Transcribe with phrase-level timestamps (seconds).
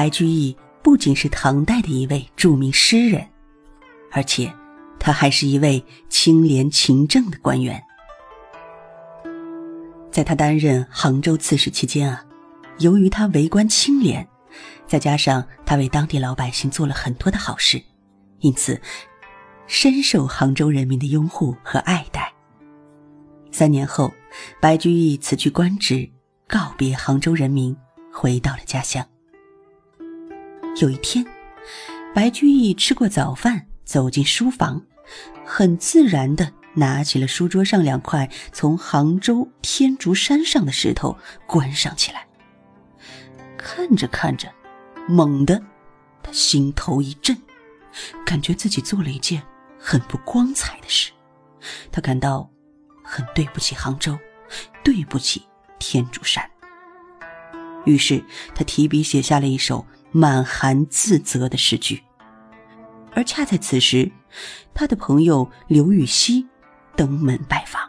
[0.00, 3.22] 白居易不仅是唐代的一位著名诗人，
[4.10, 4.50] 而且
[4.98, 7.84] 他还是一位清廉勤政的官员。
[10.10, 12.24] 在他担任杭州刺史期间啊，
[12.78, 14.26] 由于他为官清廉，
[14.86, 17.78] 再加上他为当地老百姓做了很多的好事，
[18.38, 18.80] 因此
[19.66, 22.32] 深受杭州人民的拥护和爱戴。
[23.52, 24.10] 三年后，
[24.62, 26.08] 白居易辞去官职，
[26.48, 27.76] 告别杭州人民，
[28.10, 29.06] 回到了家乡。
[30.76, 31.24] 有一天，
[32.14, 34.82] 白居易吃过早饭，走进书房，
[35.44, 36.52] 很自然的。
[36.74, 42.24] 拿起了书桌上两块从杭州天竺山上的石头，观赏起来。
[43.58, 44.48] 看着看着，
[45.08, 45.60] 猛地，
[46.22, 47.36] 他心头一震，
[48.24, 49.42] 感觉自己做了一件
[49.80, 51.10] 很不光彩的事。
[51.90, 52.48] 他感到
[53.02, 54.16] 很对不起杭州，
[54.84, 55.42] 对不起
[55.80, 56.48] 天竺山。
[57.84, 58.24] 于是
[58.54, 62.02] 他提笔写下了一首满含自责的诗句。
[63.12, 64.10] 而恰在此时，
[64.72, 66.46] 他的朋友刘禹锡。
[66.96, 67.80] 登门拜访，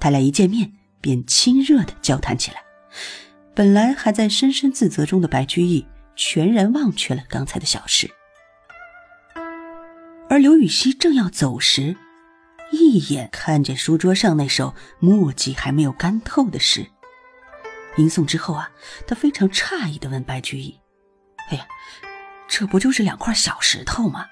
[0.00, 2.56] 他俩一见面便亲热的交谈起来。
[3.54, 8.10] 本来还在深深自责中的白居易，全然忘却了刚才的小事。
[10.28, 11.96] 而刘禹锡正要走时，
[12.72, 16.88] 一眼看见书桌上那首墨迹还没有干透的诗，
[17.98, 18.72] 吟诵之后啊，
[19.06, 20.76] 他非常诧异的问白居易
[21.50, 21.66] ：“哎呀，
[22.48, 24.26] 这不就是两块小石头吗？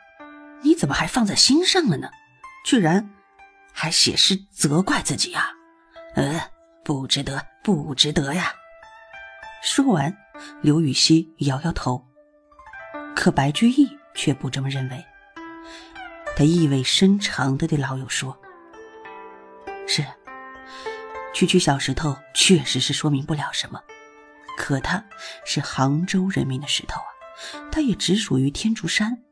[0.63, 2.11] 你怎么还放在心上了呢？
[2.65, 3.11] 居然……”
[3.73, 5.49] 还写诗责怪自己呀？
[6.17, 6.51] 呃，
[6.85, 8.53] 不值得，不值得呀！
[9.63, 10.15] 说完，
[10.61, 12.05] 刘禹锡摇摇头。
[13.15, 15.05] 可白居易却不这么认为。
[16.37, 18.37] 他意味深长的对老友说
[19.87, 20.05] ：“是，
[21.33, 23.81] 区区小石头确实是说明不了什么，
[24.61, 25.03] 可它
[25.47, 27.09] 是杭州人民的石头啊，
[27.73, 29.23] 它也只属于天竺山，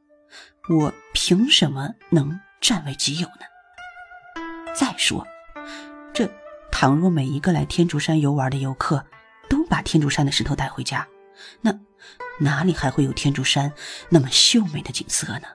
[0.70, 4.42] 我凭什么能占为己有呢？”
[4.74, 5.26] 再说，
[6.14, 6.26] 这
[6.72, 9.04] 倘若每一个来天竺山游玩的游客
[9.50, 11.06] 都把天竺山的石头带回家，
[11.60, 11.78] 那
[12.40, 13.70] 哪里还会有天竺山
[14.08, 15.48] 那么秀美的景色呢？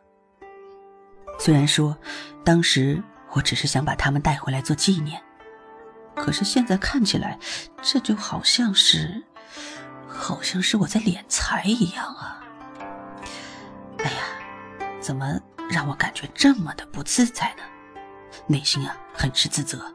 [1.39, 1.97] 虽然说
[2.45, 5.19] 当时我只是想把他们带回来做纪念，
[6.15, 7.39] 可是现在看起来，
[7.81, 9.23] 这就好像是，
[10.13, 12.39] 好像是我在敛财一样啊！
[13.97, 17.63] 哎呀，怎么让我感觉这么的不自在呢？
[18.47, 19.93] 内心啊，很是自责。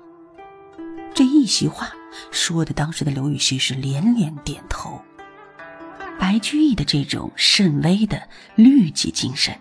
[1.14, 1.90] 这一席话
[2.30, 5.00] 说的，当时的刘禹锡是连连点头。
[6.18, 9.58] 白居易的这种甚微的律己精神，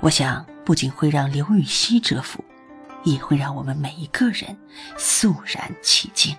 [0.00, 2.42] 我想不仅会让刘禹锡折服，
[3.02, 4.56] 也会让我们每一个人
[4.96, 6.36] 肃然起敬。